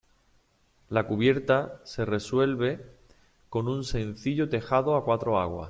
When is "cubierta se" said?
1.05-2.05